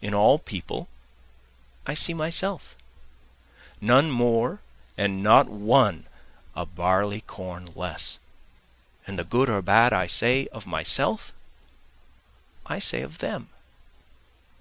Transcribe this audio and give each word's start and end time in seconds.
In 0.00 0.14
all 0.14 0.38
people 0.38 0.86
I 1.88 1.94
see 1.94 2.14
myself, 2.14 2.76
none 3.80 4.12
more 4.12 4.60
and 4.96 5.24
not 5.24 5.48
one 5.48 6.06
a 6.54 6.64
barley 6.64 7.22
corn 7.22 7.72
less, 7.74 8.20
And 9.08 9.18
the 9.18 9.24
good 9.24 9.50
or 9.50 9.62
bad 9.62 9.92
I 9.92 10.06
say 10.06 10.46
of 10.52 10.68
myself 10.68 11.32
I 12.64 12.78
say 12.78 13.02
of 13.02 13.18
them. 13.18 13.48